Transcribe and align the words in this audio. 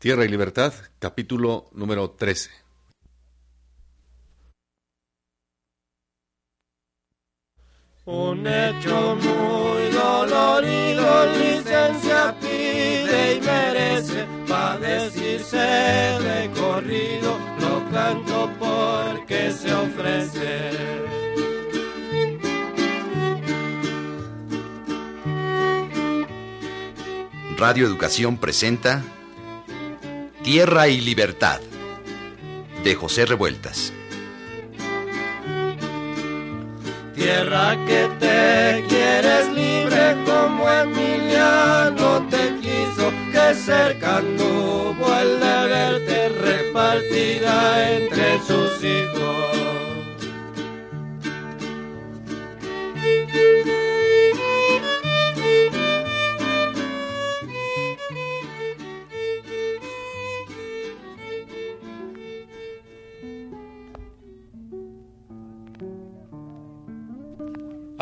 Tierra 0.00 0.24
y 0.24 0.28
Libertad, 0.28 0.72
capítulo 0.98 1.68
número 1.74 2.12
13. 2.12 2.48
Un 8.06 8.46
hecho 8.46 9.16
muy 9.16 9.90
dolorido, 9.92 11.26
licencia 11.34 12.34
pide 12.40 13.36
y 13.36 13.40
merece, 13.42 14.26
para 14.48 14.78
decirse 14.78 15.58
de 15.58 16.50
corrido, 16.58 17.38
lo 17.60 17.90
canto 17.90 18.50
porque 18.58 19.52
se 19.52 19.70
ofrece. 19.70 20.70
Radio 27.58 27.86
Educación 27.86 28.38
presenta 28.38 29.04
Tierra 30.42 30.88
y 30.88 31.02
Libertad 31.02 31.60
de 32.82 32.94
José 32.94 33.26
Revueltas. 33.26 33.92
Tierra 37.14 37.76
que 37.86 38.08
te 38.18 38.84
quieres 38.88 39.48
libre 39.52 40.16
como 40.24 40.70
Emiliano 40.70 42.26
te 42.30 42.56
quiso, 42.62 43.12
que 43.30 43.54
cerca 43.54 44.16
anduvo 44.16 45.14
el 45.20 45.40
de 45.40 45.68
verte 45.68 46.28
repartida 46.30 47.96
entre 47.96 48.38
sus 48.38 48.82
hijos. 48.82 49.79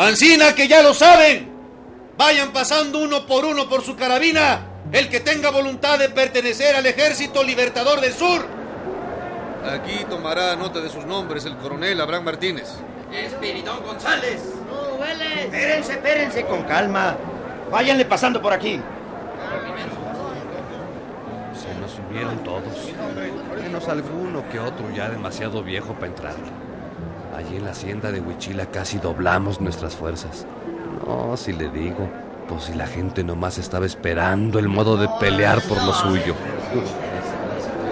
Ancina 0.08 0.54
que 0.54 0.66
ya 0.66 0.82
lo 0.82 0.94
saben. 0.94 1.52
Vayan 2.16 2.50
pasando 2.50 2.98
uno 2.98 3.26
por 3.26 3.44
uno 3.44 3.68
por 3.68 3.82
su 3.82 3.94
carabina 3.94 4.66
el 4.90 5.10
que 5.10 5.20
tenga 5.20 5.50
voluntad 5.50 5.98
de 5.98 6.08
pertenecer 6.08 6.74
al 6.74 6.86
Ejército 6.86 7.42
Libertador 7.42 8.00
del 8.00 8.14
Sur. 8.14 8.46
Aquí 9.70 10.06
tomará 10.08 10.56
nota 10.56 10.80
de 10.80 10.88
sus 10.88 11.04
nombres 11.04 11.44
el 11.44 11.58
coronel 11.58 12.00
Abraham 12.00 12.24
Martínez. 12.24 12.70
Espiridón 13.12 13.84
González. 13.84 14.40
No, 14.66 14.98
Vélez. 14.98 15.44
Espérense, 15.44 15.92
espérense 15.92 16.46
con 16.46 16.62
calma. 16.62 17.14
Váyanle 17.70 18.06
pasando 18.06 18.40
por 18.40 18.54
aquí. 18.54 18.80
Se 21.54 21.80
nos 21.80 21.98
unieron 22.08 22.42
todos. 22.42 22.62
Menos 23.62 23.86
alguno 23.88 24.48
que 24.48 24.58
otro 24.58 24.90
ya 24.90 25.10
demasiado 25.10 25.62
viejo 25.62 25.92
para 25.92 26.06
entrar. 26.06 26.67
Allí 27.38 27.56
en 27.56 27.64
la 27.66 27.70
hacienda 27.70 28.10
de 28.10 28.20
Huichila 28.20 28.66
casi 28.66 28.98
doblamos 28.98 29.60
nuestras 29.60 29.94
fuerzas. 29.94 30.44
No, 31.06 31.36
si 31.36 31.52
le 31.52 31.68
digo, 31.68 32.10
pues 32.48 32.64
si 32.64 32.74
la 32.74 32.88
gente 32.88 33.22
nomás 33.22 33.58
estaba 33.58 33.86
esperando 33.86 34.58
el 34.58 34.66
modo 34.66 34.96
de 34.96 35.08
pelear 35.20 35.62
por 35.62 35.80
lo 35.84 35.94
suyo. 35.94 36.34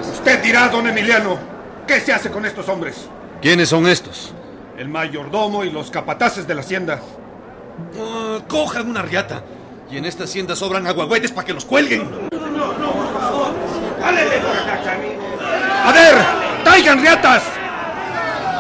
Usted 0.00 0.42
dirá, 0.42 0.68
don 0.68 0.88
Emiliano, 0.88 1.38
¿qué 1.86 2.00
se 2.00 2.12
hace 2.12 2.28
con 2.28 2.44
estos 2.44 2.68
hombres? 2.68 3.08
¿Quiénes 3.40 3.68
son 3.68 3.86
estos? 3.86 4.34
El 4.76 4.88
mayordomo 4.88 5.62
y 5.62 5.70
los 5.70 5.92
capataces 5.92 6.48
de 6.48 6.54
la 6.56 6.62
hacienda. 6.62 7.00
Ah, 8.00 8.40
cojan 8.48 8.90
una 8.90 9.02
riata. 9.02 9.44
Y 9.88 9.96
en 9.96 10.06
esta 10.06 10.24
hacienda 10.24 10.56
sobran 10.56 10.88
aguagüetes 10.88 11.30
para 11.30 11.46
que 11.46 11.54
los 11.54 11.64
cuelguen. 11.64 12.02
¡A 15.84 15.92
ver! 15.92 16.16
¡Traigan 16.64 17.00
riatas! 17.00 17.55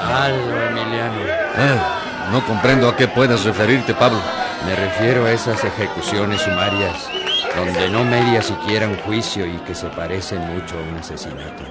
Algo, 0.06 0.60
Emiliano. 0.70 1.18
Ah, 1.56 2.28
no 2.32 2.44
comprendo 2.46 2.88
a 2.88 2.96
qué 2.96 3.08
puedes 3.08 3.44
referirte, 3.44 3.94
Pablo. 3.94 4.20
Me 4.64 4.74
refiero 4.74 5.26
a 5.26 5.32
esas 5.32 5.62
ejecuciones 5.64 6.40
sumarias 6.42 7.08
donde 7.56 7.88
no 7.88 8.04
media 8.04 8.42
siquiera 8.42 8.86
un 8.86 8.96
juicio 8.98 9.46
y 9.46 9.56
que 9.58 9.74
se 9.74 9.88
parecen 9.88 10.40
mucho 10.40 10.78
a 10.78 10.82
un 10.82 10.96
asesinato. 10.98 11.64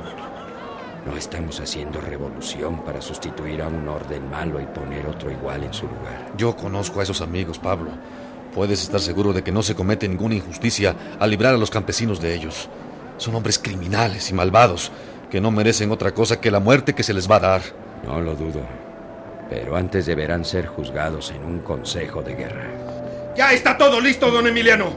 No 1.05 1.15
estamos 1.15 1.59
haciendo 1.59 2.01
revolución 2.01 2.83
para 2.83 3.01
sustituir 3.01 3.61
a 3.61 3.67
un 3.67 3.87
orden 3.87 4.27
malo 4.29 4.59
y 4.59 4.65
poner 4.65 5.05
otro 5.05 5.29
igual 5.29 5.63
en 5.63 5.73
su 5.73 5.85
lugar. 5.85 6.31
Yo 6.35 6.55
conozco 6.55 6.99
a 6.99 7.03
esos 7.03 7.21
amigos, 7.21 7.59
Pablo. 7.59 7.91
Puedes 8.55 8.81
estar 8.81 8.99
seguro 8.99 9.31
de 9.31 9.43
que 9.43 9.51
no 9.51 9.61
se 9.61 9.75
comete 9.75 10.07
ninguna 10.07 10.35
injusticia 10.35 10.95
al 11.19 11.29
librar 11.29 11.53
a 11.53 11.57
los 11.57 11.69
campesinos 11.69 12.19
de 12.19 12.33
ellos. 12.33 12.67
Son 13.17 13.35
hombres 13.35 13.59
criminales 13.59 14.31
y 14.31 14.33
malvados 14.33 14.91
que 15.29 15.39
no 15.39 15.51
merecen 15.51 15.91
otra 15.91 16.13
cosa 16.13 16.41
que 16.41 16.49
la 16.49 16.59
muerte 16.59 16.95
que 16.95 17.03
se 17.03 17.13
les 17.13 17.29
va 17.29 17.35
a 17.35 17.41
dar. 17.41 17.61
No 18.05 18.21
lo 18.21 18.35
dudo. 18.35 18.61
Pero 19.49 19.75
antes 19.75 20.05
deberán 20.05 20.45
ser 20.45 20.67
juzgados 20.67 21.31
en 21.31 21.43
un 21.43 21.59
consejo 21.59 22.21
de 22.21 22.35
guerra. 22.35 22.65
Ya 23.35 23.51
está 23.51 23.77
todo 23.77 23.99
listo, 23.99 24.31
don 24.31 24.47
Emiliano. 24.47 24.89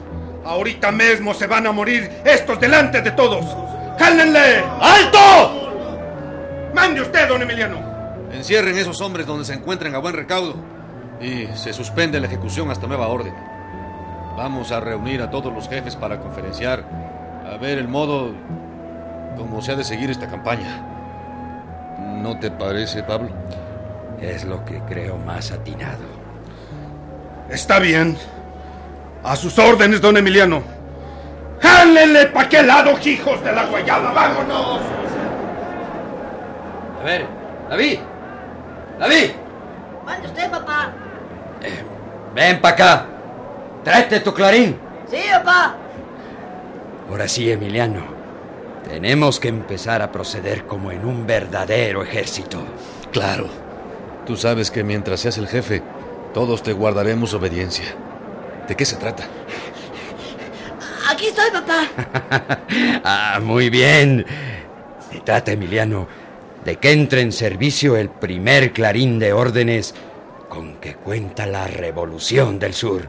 Ahorita 0.45 0.91
mismo 0.91 1.33
se 1.33 1.47
van 1.47 1.67
a 1.67 1.71
morir 1.71 2.09
estos 2.23 2.59
delante 2.59 3.01
de 3.01 3.11
todos. 3.11 3.45
¡Jálenle! 3.99 4.63
¡Alto! 4.79 5.71
¡Mande 6.73 7.01
usted, 7.01 7.27
don 7.27 7.41
Emiliano! 7.41 7.77
Encierren 8.31 8.77
esos 8.77 9.01
hombres 9.01 9.25
donde 9.25 9.43
se 9.43 9.53
encuentren 9.53 9.93
a 9.95 9.99
buen 9.99 10.15
recaudo 10.15 10.55
y 11.19 11.47
se 11.55 11.73
suspende 11.73 12.19
la 12.19 12.27
ejecución 12.27 12.71
hasta 12.71 12.87
nueva 12.87 13.07
orden. 13.07 13.33
Vamos 14.37 14.71
a 14.71 14.79
reunir 14.79 15.21
a 15.21 15.29
todos 15.29 15.53
los 15.53 15.67
jefes 15.67 15.95
para 15.95 16.19
conferenciar, 16.19 16.85
a 17.45 17.57
ver 17.57 17.77
el 17.77 17.89
modo 17.89 18.33
como 19.37 19.61
se 19.61 19.73
ha 19.73 19.75
de 19.75 19.83
seguir 19.83 20.09
esta 20.09 20.27
campaña. 20.27 20.98
¿No 22.21 22.37
te 22.37 22.51
parece, 22.51 23.01
Pablo? 23.03 23.29
Es 24.21 24.43
lo 24.43 24.63
que 24.65 24.79
creo 24.81 25.17
más 25.17 25.51
atinado. 25.51 26.03
Está 27.49 27.79
bien. 27.79 28.17
A 29.23 29.35
sus 29.35 29.57
órdenes, 29.57 30.01
don 30.01 30.17
Emiliano. 30.17 30.61
¡Jálenle 31.61 32.27
pa' 32.27 32.47
qué 32.47 32.63
lado, 32.63 32.97
hijos 33.03 33.43
de 33.43 33.51
la 33.51 33.65
guayaba! 33.65 34.11
¡Vámonos! 34.11 34.81
A 37.01 37.03
ver, 37.05 37.25
David. 37.69 37.99
David. 38.99 39.31
Mande 40.05 40.27
usted, 40.27 40.51
papá. 40.51 40.91
Ven 42.35 42.61
para 42.61 42.73
acá. 42.73 43.05
Tráete 43.83 44.19
tu 44.19 44.33
clarín. 44.33 44.77
Sí, 45.09 45.21
papá. 45.31 45.75
Ahora 47.09 47.27
sí, 47.27 47.49
Emiliano. 47.51 48.18
Tenemos 48.87 49.39
que 49.39 49.49
empezar 49.49 50.01
a 50.01 50.11
proceder 50.11 50.65
como 50.65 50.91
en 50.91 51.05
un 51.05 51.27
verdadero 51.27 52.03
ejército. 52.03 52.59
Claro. 53.11 53.47
Tú 54.25 54.35
sabes 54.35 54.71
que 54.71 54.83
mientras 54.83 55.21
seas 55.21 55.37
el 55.37 55.47
jefe, 55.47 55.81
todos 56.33 56.63
te 56.63 56.73
guardaremos 56.73 57.33
obediencia. 57.33 57.85
¿De 58.67 58.75
qué 58.75 58.85
se 58.85 58.95
trata? 58.95 59.23
Aquí 61.09 61.27
estoy, 61.27 61.49
papá. 61.51 61.87
ah, 63.03 63.39
muy 63.41 63.69
bien. 63.69 64.25
Se 65.11 65.19
trata, 65.21 65.51
Emiliano, 65.51 66.07
de 66.63 66.75
que 66.77 66.91
entre 66.91 67.21
en 67.21 67.31
servicio 67.31 67.97
el 67.97 68.09
primer 68.09 68.71
clarín 68.73 69.19
de 69.19 69.33
órdenes 69.33 69.95
con 70.47 70.75
que 70.75 70.95
cuenta 70.95 71.45
la 71.45 71.67
revolución 71.67 72.59
del 72.59 72.73
sur. 72.73 73.07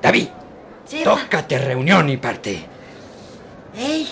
David, 0.00 0.28
Sí, 0.92 1.02
tócate 1.04 1.58
reunión 1.58 2.10
y 2.10 2.18
parte. 2.18 2.66
Ey. 3.74 4.06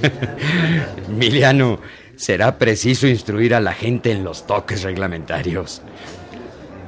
Emiliano, 1.08 1.80
será 2.16 2.58
preciso 2.58 3.06
instruir 3.06 3.54
a 3.54 3.60
la 3.60 3.72
gente 3.72 4.12
en 4.12 4.24
los 4.24 4.46
toques 4.46 4.82
reglamentarios. 4.82 5.82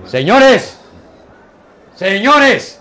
Señores, 0.07 0.79
señores, 1.97 2.81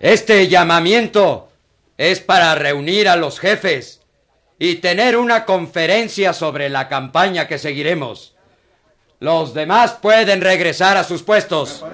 este 0.00 0.48
llamamiento 0.48 1.48
es 1.96 2.20
para 2.20 2.54
reunir 2.54 3.08
a 3.08 3.16
los 3.16 3.38
jefes 3.38 4.00
y 4.58 4.76
tener 4.76 5.16
una 5.16 5.44
conferencia 5.44 6.32
sobre 6.32 6.68
la 6.68 6.88
campaña 6.88 7.46
que 7.46 7.58
seguiremos. 7.58 8.34
Los 9.20 9.54
demás 9.54 9.92
pueden 10.02 10.40
regresar 10.40 10.96
a 10.96 11.04
sus 11.04 11.22
puestos. 11.22 11.84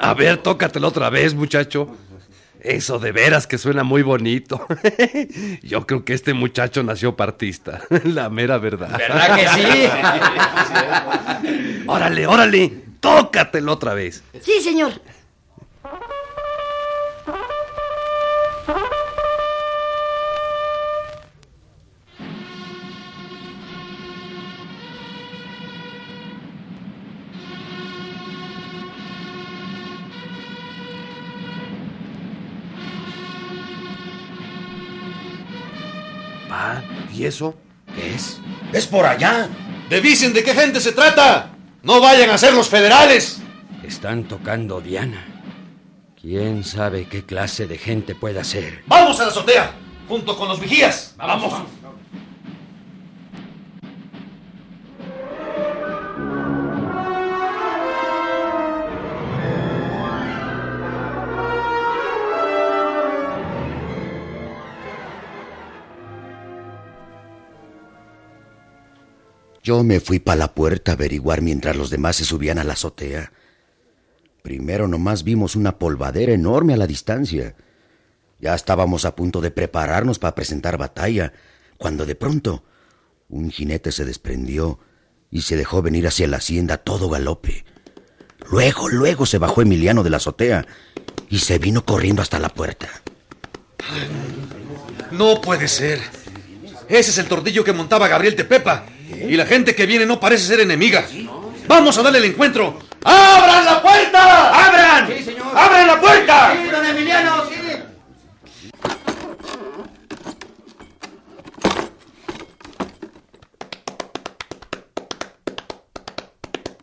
A 0.00 0.14
ver, 0.14 0.38
tócatelo 0.38 0.88
otra 0.88 1.10
vez, 1.10 1.34
muchacho. 1.34 1.96
Eso 2.62 2.98
de 2.98 3.12
veras 3.12 3.46
que 3.46 3.58
suena 3.58 3.84
muy 3.84 4.02
bonito. 4.02 4.66
Yo 5.62 5.86
creo 5.86 6.04
que 6.04 6.12
este 6.12 6.34
muchacho 6.34 6.82
nació 6.82 7.16
partista. 7.16 7.82
La 8.04 8.28
mera 8.28 8.58
verdad. 8.58 8.96
¿Verdad 8.98 9.36
que 9.36 9.48
sí? 9.48 9.88
órale, 11.86 12.26
órale. 12.26 12.72
Tócatelo 13.00 13.72
otra 13.72 13.94
vez. 13.94 14.22
Sí, 14.42 14.60
señor. 14.62 14.92
¿Y 37.20 37.26
eso 37.26 37.54
qué 37.94 38.14
es? 38.14 38.40
Es 38.72 38.86
por 38.86 39.04
allá. 39.04 39.46
Devisen 39.90 40.32
de 40.32 40.42
qué 40.42 40.54
gente 40.54 40.80
se 40.80 40.92
trata. 40.92 41.50
No 41.82 42.00
vayan 42.00 42.30
a 42.30 42.38
ser 42.38 42.54
los 42.54 42.66
federales. 42.66 43.42
Están 43.84 44.24
tocando 44.24 44.80
Diana. 44.80 45.22
¿Quién 46.18 46.64
sabe 46.64 47.06
qué 47.10 47.26
clase 47.26 47.66
de 47.66 47.76
gente 47.76 48.14
pueda 48.14 48.42
ser? 48.42 48.84
Vamos 48.86 49.20
a 49.20 49.24
la 49.24 49.28
azotea, 49.28 49.74
junto 50.08 50.34
con 50.34 50.48
los 50.48 50.58
vigías. 50.60 51.14
Vamos. 51.18 51.52
Yo 69.62 69.84
me 69.84 70.00
fui 70.00 70.18
para 70.18 70.38
la 70.38 70.54
puerta 70.54 70.92
a 70.92 70.94
averiguar 70.94 71.42
mientras 71.42 71.76
los 71.76 71.90
demás 71.90 72.16
se 72.16 72.24
subían 72.24 72.58
a 72.58 72.64
la 72.64 72.72
azotea. 72.72 73.32
Primero 74.42 74.88
nomás 74.88 75.22
vimos 75.22 75.54
una 75.54 75.78
polvadera 75.78 76.32
enorme 76.32 76.74
a 76.74 76.78
la 76.78 76.86
distancia. 76.86 77.54
Ya 78.40 78.54
estábamos 78.54 79.04
a 79.04 79.14
punto 79.14 79.42
de 79.42 79.50
prepararnos 79.50 80.18
para 80.18 80.34
presentar 80.34 80.78
batalla, 80.78 81.34
cuando 81.76 82.06
de 82.06 82.14
pronto 82.14 82.64
un 83.28 83.50
jinete 83.50 83.92
se 83.92 84.06
desprendió 84.06 84.78
y 85.30 85.42
se 85.42 85.56
dejó 85.56 85.82
venir 85.82 86.06
hacia 86.06 86.26
la 86.26 86.38
hacienda 86.38 86.78
todo 86.78 87.10
galope. 87.10 87.64
Luego, 88.50 88.88
luego 88.88 89.26
se 89.26 89.38
bajó 89.38 89.60
Emiliano 89.60 90.02
de 90.02 90.10
la 90.10 90.16
azotea 90.16 90.66
y 91.28 91.38
se 91.40 91.58
vino 91.58 91.84
corriendo 91.84 92.22
hasta 92.22 92.38
la 92.38 92.48
puerta. 92.48 92.88
No 95.10 95.40
puede 95.40 95.68
ser. 95.68 96.00
Ese 96.88 97.10
es 97.10 97.18
el 97.18 97.26
tordillo 97.26 97.62
que 97.62 97.74
montaba 97.74 98.08
Gabriel 98.08 98.34
Tepepa. 98.34 98.86
Y 99.28 99.36
la 99.36 99.46
gente 99.46 99.74
que 99.74 99.86
viene 99.86 100.06
no 100.06 100.20
parece 100.20 100.46
ser 100.46 100.60
enemiga. 100.60 101.06
Vamos 101.66 101.96
a 101.98 102.02
darle 102.02 102.18
el 102.18 102.24
encuentro. 102.26 102.78
¡Abran 103.04 103.64
la 103.64 103.82
puerta! 103.82 104.66
¡Abran! 104.66 105.08
Sí, 105.08 105.24
señor. 105.24 105.56
¡Abran 105.56 105.86
la 105.86 106.00
puerta! 106.00 106.52
Sí, 106.52 106.70
don 106.70 106.84
Emiliano, 106.84 107.44
sí. 107.48 107.54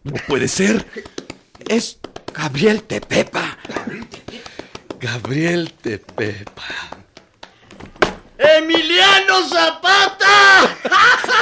No 0.03 0.13
puede 0.27 0.47
ser. 0.47 0.85
Es 1.67 1.99
Gabriel 2.33 2.83
Tepepa. 2.83 3.57
Gabriel 4.99 5.73
Tepepa. 5.81 6.63
¡Emiliano 8.97 9.47
Zapata! 9.47 10.75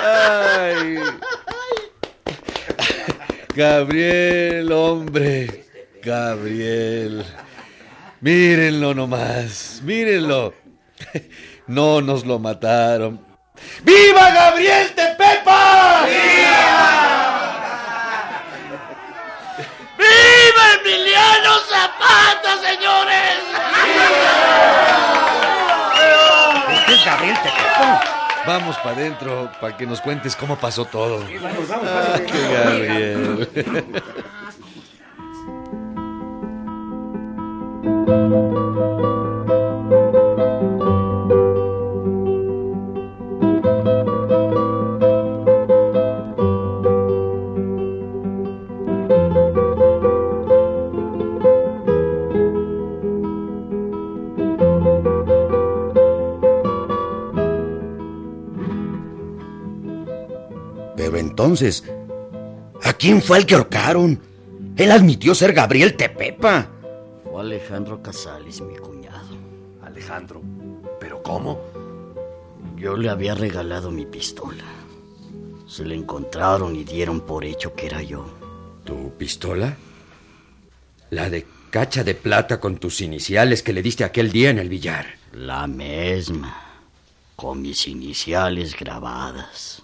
Ay. 0.03 0.99
Gabriel, 3.55 4.71
hombre. 4.73 5.65
Gabriel. 6.03 7.25
Mírenlo 8.19 8.93
nomás. 8.93 9.79
Mírenlo. 9.83 10.53
No 11.67 12.01
nos 12.01 12.25
lo 12.25 12.39
mataron. 12.39 13.25
¡Viva 13.83 14.31
Gabriel 14.31 14.93
Tepepa! 14.93 16.05
¡Viva 19.97 20.65
Emiliano 20.81 21.53
Zapata, 21.69 22.57
señores! 22.61 23.44
¿Es 26.95 27.03
Gabriel 27.05 27.35
Tepepa? 27.43 28.03
Vamos 28.47 28.77
para 28.77 28.91
adentro 28.95 29.51
para 29.59 29.75
que 29.75 29.85
nos 29.85 29.99
cuentes 29.99 30.33
cómo 30.33 30.57
pasó 30.57 30.85
todo. 30.85 31.25
Ah, 31.25 32.19
qué 32.25 32.53
Gabriel. 32.53 33.49
Pero 60.95 61.17
entonces, 61.17 61.83
¿a 62.83 62.93
quién 62.93 63.21
fue 63.21 63.39
el 63.39 63.45
que 63.45 63.55
ahorcaron? 63.55 64.19
Él 64.77 64.91
admitió 64.91 65.35
ser 65.35 65.53
Gabriel 65.53 65.95
Tepepa. 65.95 66.69
Fue 67.23 67.41
Alejandro 67.41 68.01
Casales, 68.01 68.61
mi 68.61 68.75
cuñado. 68.75 69.35
Alejandro. 69.83 70.41
¿Pero 70.99 71.21
cómo? 71.23 71.61
Yo 72.75 72.97
le 72.97 73.09
había 73.09 73.35
regalado 73.35 73.91
mi 73.91 74.05
pistola. 74.05 74.63
Se 75.67 75.85
la 75.85 75.95
encontraron 75.95 76.75
y 76.75 76.83
dieron 76.83 77.21
por 77.21 77.45
hecho 77.45 77.73
que 77.73 77.87
era 77.87 78.01
yo. 78.01 78.25
¿Tu 78.83 79.11
pistola? 79.17 79.75
La 81.09 81.29
de 81.29 81.45
cacha 81.69 82.03
de 82.03 82.15
plata 82.15 82.59
con 82.59 82.77
tus 82.77 83.01
iniciales 83.01 83.63
que 83.63 83.73
le 83.73 83.81
diste 83.81 84.03
aquel 84.03 84.31
día 84.31 84.49
en 84.49 84.59
el 84.59 84.69
billar. 84.69 85.05
La 85.33 85.67
misma. 85.67 86.55
Con 87.35 87.61
mis 87.61 87.87
iniciales 87.87 88.75
grabadas. 88.77 89.83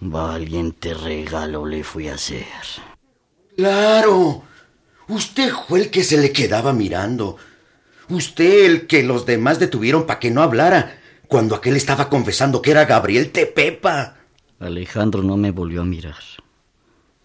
Valiente 0.00 0.94
regalo 0.94 1.66
le 1.66 1.84
fui 1.84 2.08
a 2.08 2.14
hacer. 2.14 2.46
Claro. 3.54 4.42
Usted 5.08 5.52
fue 5.68 5.80
el 5.80 5.90
que 5.90 6.04
se 6.04 6.16
le 6.16 6.32
quedaba 6.32 6.72
mirando. 6.72 7.36
Usted 8.08 8.64
el 8.64 8.86
que 8.86 9.02
los 9.02 9.26
demás 9.26 9.58
detuvieron 9.58 10.06
para 10.06 10.18
que 10.18 10.30
no 10.30 10.42
hablara 10.42 10.98
cuando 11.28 11.54
aquel 11.54 11.76
estaba 11.76 12.08
confesando 12.08 12.62
que 12.62 12.70
era 12.70 12.86
Gabriel 12.86 13.30
Tepepa. 13.30 14.16
Alejandro 14.58 15.22
no 15.22 15.36
me 15.36 15.50
volvió 15.50 15.82
a 15.82 15.84
mirar. 15.84 16.16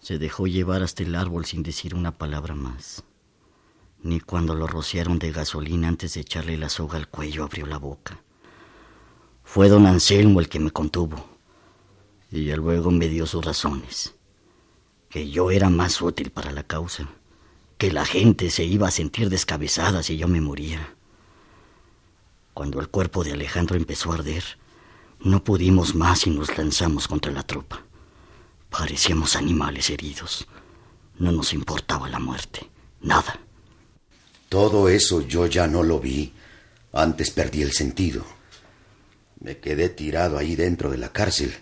Se 0.00 0.18
dejó 0.18 0.46
llevar 0.46 0.82
hasta 0.82 1.02
el 1.02 1.14
árbol 1.14 1.46
sin 1.46 1.62
decir 1.62 1.94
una 1.94 2.12
palabra 2.12 2.54
más. 2.54 3.02
Ni 4.02 4.20
cuando 4.20 4.54
lo 4.54 4.66
rociaron 4.66 5.18
de 5.18 5.32
gasolina 5.32 5.88
antes 5.88 6.14
de 6.14 6.20
echarle 6.20 6.58
la 6.58 6.68
soga 6.68 6.98
al 6.98 7.08
cuello 7.08 7.42
abrió 7.42 7.66
la 7.66 7.78
boca. 7.78 8.20
Fue 9.42 9.68
don 9.68 9.86
Anselmo 9.86 10.40
el 10.40 10.48
que 10.48 10.60
me 10.60 10.70
contuvo. 10.70 11.35
Y 12.30 12.46
ya 12.46 12.56
luego 12.56 12.90
me 12.90 13.08
dio 13.08 13.26
sus 13.26 13.44
razones. 13.44 14.14
Que 15.08 15.30
yo 15.30 15.50
era 15.50 15.70
más 15.70 16.00
útil 16.02 16.30
para 16.30 16.52
la 16.52 16.62
causa. 16.62 17.08
Que 17.78 17.92
la 17.92 18.04
gente 18.04 18.50
se 18.50 18.64
iba 18.64 18.88
a 18.88 18.90
sentir 18.90 19.30
descabezada 19.30 20.02
si 20.02 20.16
yo 20.16 20.28
me 20.28 20.40
moría. 20.40 20.94
Cuando 22.54 22.80
el 22.80 22.88
cuerpo 22.88 23.22
de 23.22 23.32
Alejandro 23.32 23.76
empezó 23.76 24.12
a 24.12 24.16
arder, 24.16 24.42
no 25.20 25.44
pudimos 25.44 25.94
más 25.94 26.26
y 26.26 26.30
nos 26.30 26.56
lanzamos 26.56 27.08
contra 27.08 27.32
la 27.32 27.42
tropa. 27.42 27.82
Parecíamos 28.70 29.36
animales 29.36 29.90
heridos. 29.90 30.46
No 31.18 31.32
nos 31.32 31.52
importaba 31.52 32.08
la 32.08 32.18
muerte. 32.18 32.68
Nada. 33.00 33.40
Todo 34.48 34.88
eso 34.88 35.22
yo 35.22 35.46
ya 35.46 35.66
no 35.66 35.82
lo 35.82 36.00
vi. 36.00 36.32
Antes 36.92 37.30
perdí 37.30 37.62
el 37.62 37.72
sentido. 37.72 38.24
Me 39.40 39.58
quedé 39.58 39.88
tirado 39.88 40.38
ahí 40.38 40.56
dentro 40.56 40.90
de 40.90 40.98
la 40.98 41.12
cárcel, 41.12 41.54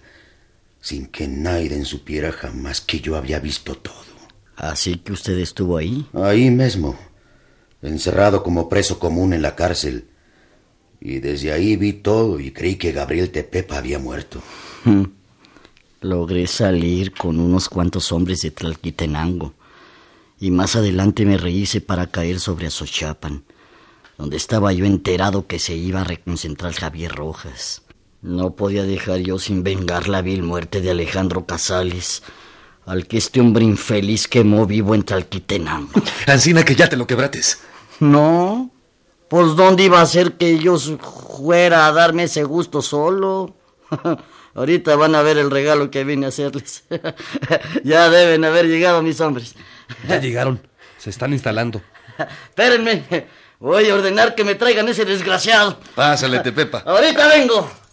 sin 0.85 1.07
que 1.07 1.27
nadie 1.27 1.83
supiera 1.87 2.31
jamás 2.31 2.83
que 2.83 3.01
yo 3.01 3.17
había 3.17 3.41
visto 3.41 3.75
todo. 3.75 3.95
¿Así 4.55 4.97
que 4.97 5.15
usted 5.15 5.39
estuvo 5.39 5.79
ahí? 5.79 6.07
Ahí 6.13 6.51
mismo, 6.51 6.95
encerrado 7.81 8.43
como 8.43 8.69
preso 8.69 8.99
común 8.99 9.33
en 9.33 9.41
la 9.41 9.57
cárcel. 9.57 10.09
Y 11.01 11.21
desde 11.21 11.53
ahí 11.53 11.77
vi 11.77 11.95
todo 11.95 12.39
y 12.39 12.51
creí 12.51 12.77
que 12.77 12.93
Gabriel 12.93 13.31
Tepepa 13.31 13.79
había 13.79 13.99
muerto. 13.99 14.43
Logré 16.03 16.47
salir 16.47 17.15
con 17.15 17.41
unos 17.41 17.71
cuantos 17.71 18.13
hombres 18.13 18.43
de 18.43 18.51
Tlalquitenango. 18.51 19.55
Y 20.39 20.51
más 20.51 20.77
adelante 20.77 21.25
me 21.25 21.39
rehice 21.39 21.81
para 21.81 22.09
caer 22.09 22.41
sobre 22.41 22.67
Azochapan, 22.67 23.43
donde 24.19 24.37
estaba 24.37 24.71
yo 24.75 24.85
enterado 24.85 25.47
que 25.47 25.59
se 25.59 25.75
iba 25.75 26.03
a 26.03 26.05
reconcentrar 26.05 26.75
Javier 26.75 27.13
Rojas. 27.13 27.84
No 28.25 28.57
podía 28.57 28.85
dejar 28.85 29.19
yo 29.19 29.39
sin 29.39 29.63
vengar 29.63 30.09
la 30.09 30.23
vil 30.23 30.43
muerte 30.43 30.81
de 30.81 30.91
Alejandro 30.91 31.45
Casales, 31.45 32.23
al 32.87 33.07
que 33.07 33.19
este 33.19 33.39
hombre 33.39 33.65
infeliz 33.65 34.29
quemó 34.29 34.65
vivo 34.65 34.95
en 34.95 35.03
Tlalquitenango. 35.03 35.91
Ancina, 36.27 36.65
que 36.65 36.75
ya 36.75 36.89
te 36.89 36.97
lo 36.97 37.07
quebrates. 37.07 37.61
No, 38.01 38.71
pues 39.29 39.55
¿dónde 39.57 39.83
iba 39.83 40.01
a 40.01 40.07
ser 40.07 40.39
que 40.39 40.59
yo 40.59 40.79
fuera 40.79 41.87
a 41.87 41.93
darme 41.93 42.23
ese 42.23 42.45
gusto 42.45 42.81
solo? 42.81 43.57
Ahorita 44.55 44.97
van 44.97 45.15
a 45.17 45.21
ver 45.21 45.37
el 45.37 45.51
regalo 45.51 45.91
que 45.91 46.05
vine 46.05 46.25
a 46.25 46.29
hacerles. 46.31 46.85
ya 47.85 48.09
deben 48.09 48.43
haber 48.47 48.69
llegado 48.69 49.03
mis 49.03 49.21
hombres. 49.21 49.55
Ya 50.09 50.19
llegaron. 50.19 50.67
Se 50.97 51.11
están 51.11 51.35
instalando. 51.35 51.83
Espérenme. 52.49 53.05
Voy 53.61 53.91
a 53.91 53.95
ordenar 53.95 54.35
que 54.35 54.45
me 54.45 54.55
traigan 54.55 54.89
ese 54.89 55.05
desgraciado. 55.05 55.79
Pásale, 55.95 56.39
Tepepa. 56.39 56.85
Ahorita 56.87 57.29
vengo. 57.29 57.84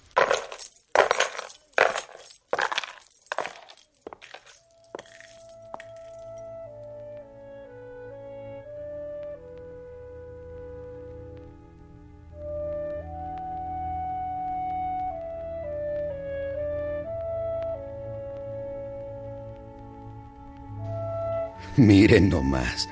Miren 21.78 22.30
nomás. 22.30 22.90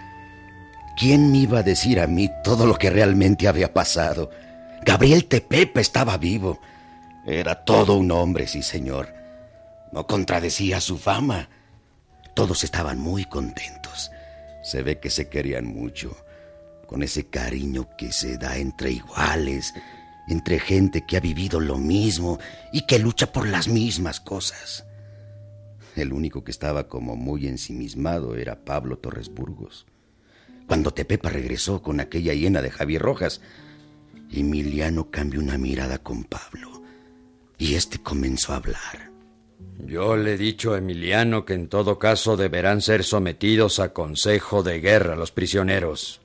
¿Quién 0.98 1.32
me 1.32 1.40
iba 1.40 1.60
a 1.60 1.64
decir 1.64 2.00
a 2.00 2.08
mí 2.08 2.30
todo 2.44 2.66
lo 2.66 2.76
que 2.76 2.90
realmente 2.90 3.48
había 3.48 3.74
pasado? 3.74 4.30
Gabriel 4.86 5.26
Tepepa 5.26 5.80
estaba 5.80 6.18
vivo. 6.18 6.60
Era 7.26 7.64
todo 7.64 7.96
un 7.96 8.12
hombre, 8.12 8.48
sí, 8.48 8.62
señor. 8.62 9.14
No 9.92 10.06
contradecía 10.08 10.82
su 10.82 10.98
fama. 10.98 11.50
Todos 12.34 12.64
estaban 12.64 13.00
muy 13.00 13.26
contentos. 13.26 14.12
Se 14.64 14.82
ve 14.84 15.00
que 15.00 15.10
se 15.10 15.30
querían 15.30 15.66
mucho, 15.66 16.16
con 16.86 17.04
ese 17.04 17.28
cariño 17.28 17.88
que 17.98 18.12
se 18.12 18.38
da 18.38 18.58
entre 18.58 18.92
iguales, 18.92 19.74
entre 20.28 20.60
gente 20.60 21.06
que 21.06 21.18
ha 21.18 21.22
vivido 21.22 21.60
lo 21.60 21.78
mismo 21.78 22.40
y 22.72 22.82
que 22.82 23.00
lucha 23.00 23.32
por 23.32 23.48
las 23.48 23.68
mismas 23.68 24.20
cosas. 24.20 24.86
El 25.96 26.14
único 26.14 26.44
que 26.44 26.52
estaba 26.52 26.88
como 26.88 27.16
muy 27.16 27.48
ensimismado 27.48 28.36
era 28.36 28.64
Pablo 28.64 28.98
Torres 28.98 29.30
Burgos. 29.30 29.86
Cuando 30.68 30.92
Tepepa 30.92 31.30
regresó 31.30 31.82
con 31.82 32.00
aquella 32.00 32.34
hiena 32.34 32.62
de 32.62 32.70
Javier 32.70 33.02
Rojas, 33.02 33.42
Emiliano 34.32 35.10
cambió 35.10 35.40
una 35.40 35.58
mirada 35.58 35.98
con 35.98 36.24
Pablo 36.24 36.84
y 37.58 37.76
este 37.76 38.00
comenzó 38.00 38.54
a 38.54 38.58
hablar. 38.58 39.10
Yo 39.86 40.16
le 40.16 40.34
he 40.34 40.38
dicho 40.38 40.74
a 40.74 40.78
Emiliano 40.78 41.46
que 41.46 41.54
en 41.54 41.68
todo 41.68 42.00
caso 42.00 42.38
deberán 42.38 42.82
ser 42.82 43.04
sometidos 43.04 43.80
a 43.80 43.94
consejo 43.94 44.64
de 44.64 44.80
guerra 44.80 45.16
los 45.16 45.32
prisioneros. 45.32 46.22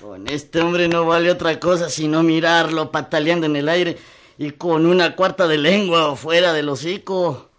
Con 0.00 0.28
este 0.28 0.60
hombre 0.60 0.88
no 0.88 1.04
vale 1.04 1.30
otra 1.30 1.58
cosa 1.60 1.88
sino 1.88 2.22
mirarlo 2.22 2.90
pataleando 2.90 3.46
en 3.46 3.56
el 3.56 3.68
aire 3.68 3.96
y 4.38 4.52
con 4.52 4.86
una 4.86 5.14
cuarta 5.14 5.46
de 5.46 5.58
lengua 5.58 6.16
fuera 6.16 6.52
del 6.52 6.68
hocico. 6.68 7.50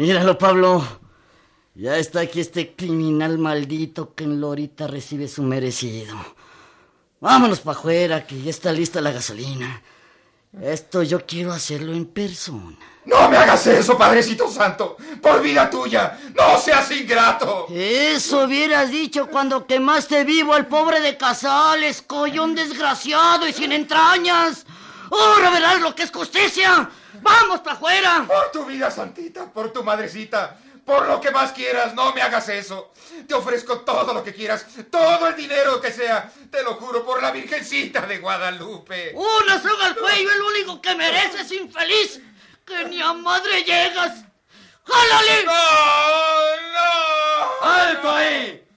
Míralo, 0.00 0.38
Pablo. 0.38 0.82
Ya 1.74 1.98
está 1.98 2.20
aquí 2.20 2.40
este 2.40 2.74
criminal 2.74 3.36
maldito 3.36 4.14
que 4.14 4.24
en 4.24 4.40
Lorita 4.40 4.86
recibe 4.86 5.28
su 5.28 5.42
merecido. 5.42 6.16
Vámonos 7.20 7.60
para 7.60 7.78
afuera, 7.78 8.26
que 8.26 8.40
ya 8.40 8.48
está 8.48 8.72
lista 8.72 9.02
la 9.02 9.10
gasolina. 9.10 9.82
Esto 10.58 11.02
yo 11.02 11.26
quiero 11.26 11.52
hacerlo 11.52 11.92
en 11.92 12.06
persona. 12.06 12.78
No 13.04 13.28
me 13.28 13.36
hagas 13.36 13.66
eso, 13.66 13.98
Padrecito 13.98 14.50
Santo. 14.50 14.96
Por 15.20 15.42
vida 15.42 15.68
tuya, 15.68 16.18
no 16.34 16.58
seas 16.58 16.90
ingrato. 16.92 17.66
Eso 17.68 18.44
hubieras 18.44 18.90
dicho 18.90 19.26
cuando 19.26 19.66
quemaste 19.66 20.24
vivo 20.24 20.54
al 20.54 20.66
pobre 20.66 21.00
de 21.00 21.18
Casales, 21.18 22.00
collón 22.00 22.54
desgraciado 22.54 23.46
y 23.46 23.52
sin 23.52 23.70
entrañas. 23.70 24.64
Ahora 25.10 25.50
verás 25.50 25.78
lo 25.82 25.94
que 25.94 26.04
es 26.04 26.10
justicia. 26.10 26.88
Vamos 27.14 27.60
para 27.60 27.76
afuera. 27.76 28.24
Por 28.26 28.50
tu 28.52 28.64
vida, 28.64 28.90
Santita, 28.90 29.46
por 29.46 29.72
tu 29.72 29.82
madrecita. 29.82 30.56
Por 30.84 31.06
lo 31.06 31.20
que 31.20 31.30
más 31.30 31.52
quieras, 31.52 31.94
no 31.94 32.12
me 32.12 32.22
hagas 32.22 32.48
eso. 32.48 32.92
Te 33.28 33.34
ofrezco 33.34 33.80
todo 33.80 34.12
lo 34.12 34.24
que 34.24 34.34
quieras, 34.34 34.66
todo 34.90 35.28
el 35.28 35.36
dinero 35.36 35.80
que 35.80 35.92
sea. 35.92 36.32
Te 36.50 36.62
lo 36.62 36.74
juro 36.74 37.04
por 37.04 37.22
la 37.22 37.30
Virgencita 37.30 38.00
de 38.02 38.18
Guadalupe. 38.18 39.12
Una 39.14 39.60
soga 39.62 39.86
al 39.86 39.96
cuello, 39.96 40.30
el 40.32 40.42
único 40.42 40.80
que 40.80 40.94
mereces, 40.94 41.52
infeliz. 41.52 42.20
Que 42.66 42.84
ni 42.86 43.00
a 43.00 43.12
madre 43.12 43.62
llegas. 43.62 44.24
¡Jálale! 44.84 45.44
¡No, 45.44 45.52
no! 46.72 47.66
¡Alto 47.70 48.10
ahí! 48.10 48.68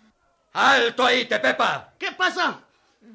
¡Alto 0.53 1.05
ahí, 1.05 1.25
Tepepa! 1.25 1.93
¿Qué 1.97 2.11
pasa? 2.11 2.59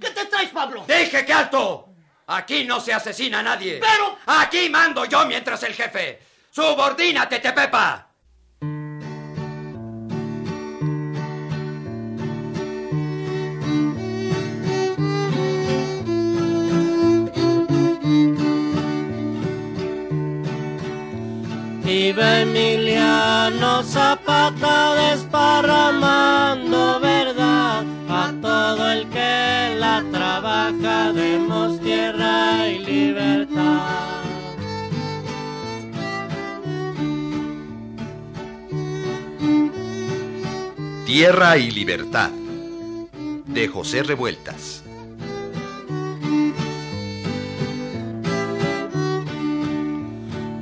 ¿Qué 0.00 0.10
te 0.10 0.26
traes, 0.26 0.50
Pablo? 0.50 0.84
¡Dije 0.88 1.24
que 1.24 1.32
alto! 1.32 1.87
Aquí 2.30 2.64
no 2.64 2.78
se 2.78 2.92
asesina 2.92 3.38
a 3.38 3.42
nadie. 3.42 3.80
Pero... 3.80 4.18
Aquí 4.26 4.68
mando 4.68 5.06
yo 5.06 5.24
mientras 5.24 5.62
el 5.62 5.72
jefe. 5.72 6.20
¡Subordínate, 6.50 7.38
Tepepa! 7.38 8.06
Vive 21.82 22.42
Emiliano 22.42 23.82
Zapata 23.82 24.94
desparramando 24.94 26.27
Tierra 41.08 41.56
y 41.56 41.70
Libertad 41.70 42.28
de 43.46 43.66
José 43.66 44.02
Revueltas. 44.02 44.84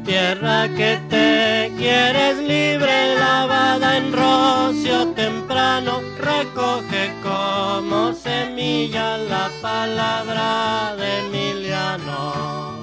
Tierra 0.04 0.68
que 0.68 1.00
te 1.10 1.72
quieres 1.76 2.38
libre, 2.38 3.16
lavada 3.18 3.96
en 3.96 4.12
rocio 4.12 5.08
temprano, 5.16 6.00
recoge 6.16 7.10
como 7.24 8.12
semilla 8.12 9.18
la 9.18 9.50
palabra 9.60 10.94
de 10.94 11.26
Emiliano. 11.26 12.76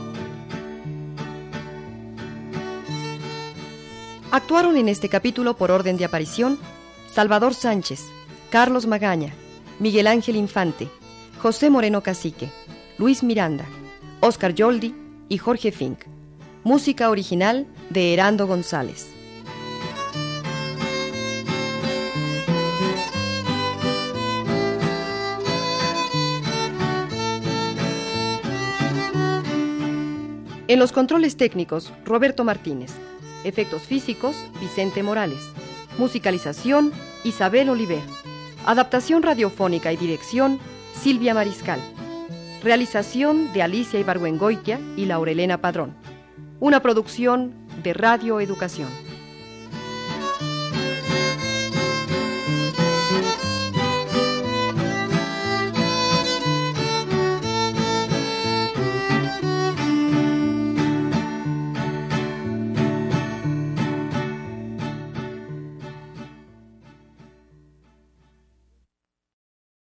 Actuaron 4.32 4.76
en 4.76 4.90
este 4.90 5.08
capítulo 5.08 5.56
por 5.56 5.72
orden 5.72 5.96
de 5.96 6.04
aparición 6.04 6.60
Salvador 7.14 7.54
Sánchez, 7.54 8.08
Carlos 8.50 8.88
Magaña, 8.88 9.36
Miguel 9.78 10.08
Ángel 10.08 10.36
Infante, 10.36 10.90
José 11.40 11.70
Moreno 11.70 12.02
Cacique, 12.02 12.50
Luis 12.98 13.22
Miranda, 13.22 13.66
Oscar 14.20 14.56
Yoldi 14.56 14.96
y 15.30 15.38
Jorge 15.38 15.72
Fink. 15.72 16.06
Música 16.64 17.12
original 17.12 17.68
de 17.92 18.16
Herando 18.16 18.48
González. 18.48 19.12
En 30.68 30.80
los 30.80 30.92
controles 30.92 31.38
técnicos, 31.38 31.94
Roberto 32.06 32.44
Martínez. 32.44 32.92
Efectos 33.44 33.84
físicos, 33.84 34.36
Vicente 34.60 35.04
Morales. 35.04 35.52
Musicalización, 35.98 36.92
Isabel 37.24 37.70
Oliver. 37.70 38.02
Adaptación 38.66 39.24
radiofónica 39.24 39.92
y 39.92 39.98
dirección, 39.98 40.60
Silvia 41.00 41.34
Mariscal. 41.34 41.80
Realización 42.64 43.52
de 43.54 43.62
Alicia 43.62 44.00
Ibargüengoitia 44.00 44.80
y 44.96 45.06
Laurelena 45.06 45.60
Padrón. 45.60 45.94
Una 46.60 46.82
producción 46.82 47.54
de 47.84 47.94
Radio 47.94 48.40
Educación. 48.40 49.03